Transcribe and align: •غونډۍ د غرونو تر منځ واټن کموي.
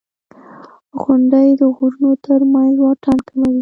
•غونډۍ 1.01 1.49
د 1.59 1.61
غرونو 1.75 2.11
تر 2.25 2.39
منځ 2.53 2.73
واټن 2.79 3.17
کموي. 3.27 3.59